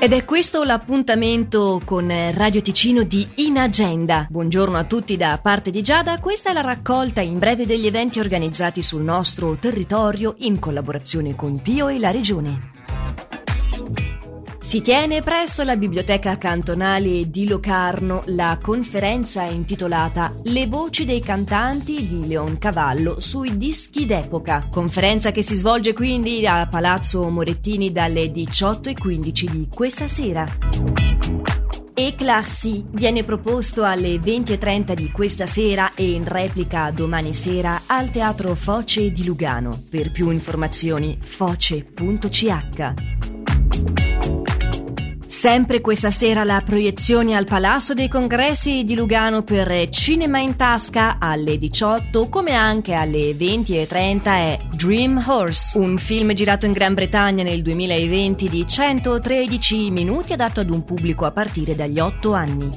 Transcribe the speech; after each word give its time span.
Ed 0.00 0.12
è 0.12 0.24
questo 0.24 0.62
l'appuntamento 0.62 1.80
con 1.84 2.08
Radio 2.32 2.62
Ticino 2.62 3.02
di 3.02 3.26
In 3.36 3.58
Agenda. 3.58 4.28
Buongiorno 4.30 4.76
a 4.76 4.84
tutti 4.84 5.16
da 5.16 5.40
parte 5.42 5.72
di 5.72 5.82
Giada, 5.82 6.20
questa 6.20 6.50
è 6.50 6.52
la 6.52 6.60
raccolta 6.60 7.20
in 7.20 7.40
breve 7.40 7.66
degli 7.66 7.86
eventi 7.86 8.20
organizzati 8.20 8.80
sul 8.80 9.02
nostro 9.02 9.56
territorio 9.56 10.36
in 10.38 10.60
collaborazione 10.60 11.34
con 11.34 11.62
Tio 11.62 11.88
e 11.88 11.98
la 11.98 12.12
Regione. 12.12 12.77
Si 14.60 14.82
tiene 14.82 15.22
presso 15.22 15.62
la 15.62 15.76
Biblioteca 15.76 16.36
Cantonale 16.36 17.30
di 17.30 17.46
Locarno 17.46 18.22
la 18.26 18.58
conferenza 18.60 19.44
intitolata 19.44 20.34
Le 20.42 20.66
voci 20.66 21.04
dei 21.04 21.20
cantanti 21.20 22.06
di 22.08 22.26
Leon 22.26 22.58
Cavallo 22.58 23.20
sui 23.20 23.56
dischi 23.56 24.04
d'epoca. 24.04 24.66
Conferenza 24.68 25.30
che 25.30 25.42
si 25.42 25.54
svolge 25.54 25.92
quindi 25.92 26.44
a 26.46 26.66
Palazzo 26.66 27.30
Morettini 27.30 27.92
dalle 27.92 28.26
18.15 28.26 29.48
di 29.48 29.68
questa 29.72 30.08
sera. 30.08 30.44
Eclarsi 31.94 32.84
viene 32.90 33.22
proposto 33.22 33.84
alle 33.84 34.16
20.30 34.16 34.92
di 34.92 35.10
questa 35.10 35.46
sera 35.46 35.94
e 35.94 36.10
in 36.10 36.24
replica 36.26 36.90
domani 36.90 37.32
sera 37.32 37.82
al 37.86 38.10
Teatro 38.10 38.54
Foce 38.54 39.12
di 39.12 39.24
Lugano. 39.24 39.84
Per 39.88 40.10
più 40.10 40.30
informazioni 40.30 41.16
foce.ch. 41.20 43.17
Sempre 45.28 45.82
questa 45.82 46.10
sera 46.10 46.42
la 46.42 46.62
proiezione 46.64 47.36
al 47.36 47.44
Palazzo 47.44 47.92
dei 47.92 48.08
Congressi 48.08 48.82
di 48.82 48.94
Lugano 48.94 49.42
per 49.42 49.90
Cinema 49.90 50.38
in 50.38 50.56
Tasca 50.56 51.18
alle 51.20 51.58
18 51.58 52.30
come 52.30 52.54
anche 52.54 52.94
alle 52.94 53.32
20.30 53.32 54.22
è 54.24 54.58
Dream 54.74 55.22
Horse, 55.24 55.76
un 55.76 55.98
film 55.98 56.32
girato 56.32 56.64
in 56.64 56.72
Gran 56.72 56.94
Bretagna 56.94 57.42
nel 57.42 57.60
2020 57.60 58.48
di 58.48 58.66
113 58.66 59.90
minuti 59.90 60.32
adatto 60.32 60.60
ad 60.60 60.70
un 60.70 60.82
pubblico 60.82 61.26
a 61.26 61.30
partire 61.30 61.76
dagli 61.76 62.00
8 62.00 62.32
anni. 62.32 62.70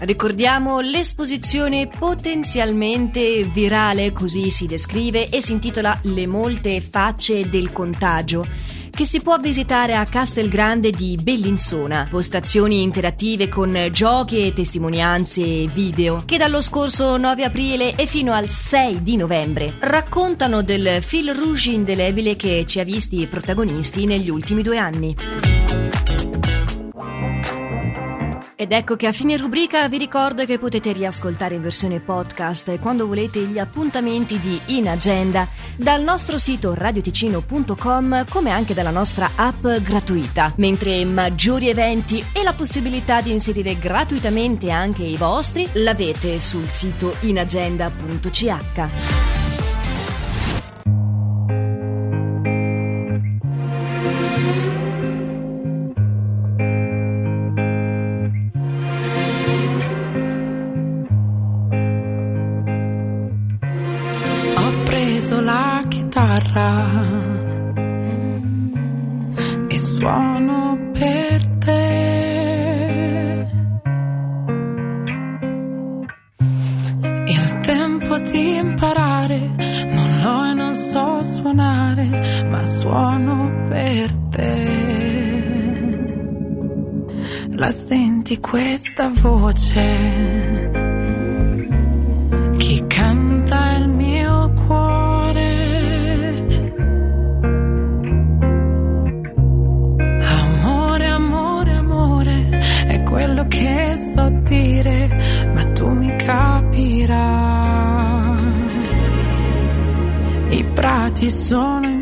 Ricordiamo 0.00 0.80
l'esposizione 0.80 1.86
potenzialmente 1.86 3.44
virale, 3.44 4.10
così 4.10 4.50
si 4.50 4.66
descrive, 4.66 5.28
e 5.28 5.40
si 5.40 5.52
intitola 5.52 5.96
Le 6.02 6.26
molte 6.26 6.80
facce 6.80 7.48
del 7.48 7.72
contagio 7.72 8.82
che 8.94 9.04
si 9.06 9.20
può 9.20 9.38
visitare 9.38 9.96
a 9.96 10.06
Castelgrande 10.06 10.90
di 10.90 11.18
Bellinzona. 11.20 12.06
Postazioni 12.08 12.82
interattive 12.82 13.48
con 13.48 13.88
giochi 13.90 14.46
e 14.46 14.52
testimonianze 14.52 15.66
video 15.66 16.22
che 16.24 16.38
dallo 16.38 16.62
scorso 16.62 17.16
9 17.16 17.42
aprile 17.44 17.96
e 17.96 18.06
fino 18.06 18.32
al 18.32 18.48
6 18.48 19.02
di 19.02 19.16
novembre 19.16 19.74
raccontano 19.80 20.62
del 20.62 21.02
fil 21.02 21.34
rouge 21.34 21.72
indelebile 21.72 22.36
che 22.36 22.64
ci 22.66 22.78
ha 22.78 22.84
visti 22.84 23.26
protagonisti 23.26 24.06
negli 24.06 24.30
ultimi 24.30 24.62
due 24.62 24.78
anni. 24.78 25.83
Ed 28.64 28.72
ecco 28.72 28.96
che 28.96 29.06
a 29.06 29.12
fine 29.12 29.36
rubrica 29.36 29.86
vi 29.90 29.98
ricordo 29.98 30.46
che 30.46 30.58
potete 30.58 30.92
riascoltare 30.92 31.54
in 31.54 31.60
versione 31.60 32.00
podcast 32.00 32.78
quando 32.78 33.06
volete 33.06 33.40
gli 33.40 33.58
appuntamenti 33.58 34.40
di 34.40 34.58
In 34.78 34.88
Agenda 34.88 35.46
dal 35.76 36.02
nostro 36.02 36.38
sito 36.38 36.72
radioticino.com 36.72 38.24
come 38.26 38.50
anche 38.50 38.72
dalla 38.72 38.88
nostra 38.88 39.32
app 39.34 39.66
gratuita, 39.66 40.54
mentre 40.56 41.04
maggiori 41.04 41.68
eventi 41.68 42.24
e 42.32 42.42
la 42.42 42.54
possibilità 42.54 43.20
di 43.20 43.32
inserire 43.32 43.78
gratuitamente 43.78 44.70
anche 44.70 45.02
i 45.02 45.18
vostri 45.18 45.68
l'avete 45.74 46.40
sul 46.40 46.70
sito 46.70 47.16
inagenda.ch. 47.20 49.43
suono 70.04 70.90
per 70.92 71.46
te. 71.60 73.46
Il 77.26 77.60
tempo 77.60 78.18
di 78.18 78.56
imparare 78.56 79.38
non 79.94 80.20
l'ho 80.22 80.44
e 80.44 80.52
non 80.52 80.74
so 80.74 81.22
suonare, 81.22 82.44
ma 82.50 82.66
suono 82.66 83.50
per 83.66 84.12
te. 84.28 84.82
La 87.56 87.70
senti 87.70 88.38
questa 88.40 89.10
voce? 89.22 90.53
Prati 110.74 111.30
sono 111.30 111.93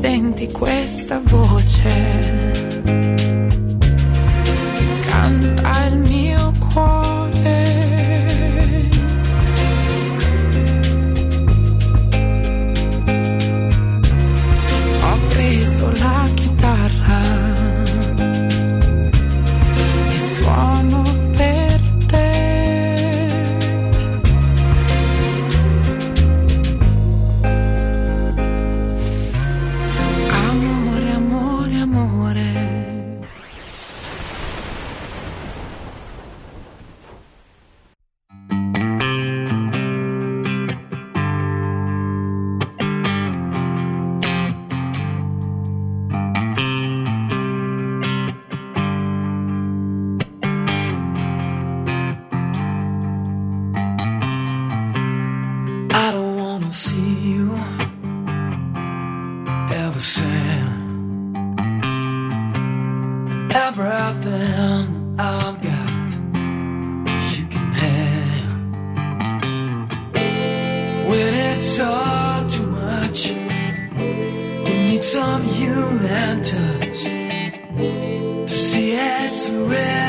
senti 0.00 0.50
questa 0.50 1.20
voce. 1.22 2.49
Need 75.00 75.04
some 75.06 75.42
human 75.44 76.42
touch 76.42 77.02
to 78.48 78.56
see 78.56 78.92
it's 78.92 79.48
really 79.48 79.99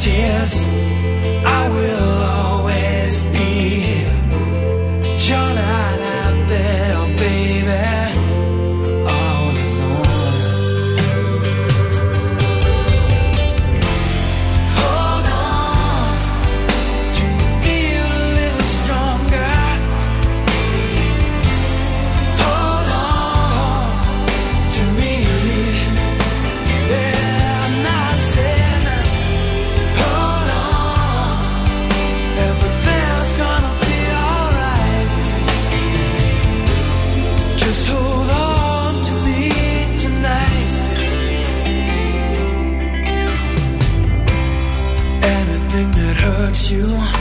tears. 0.00 0.89
you. 46.70 47.19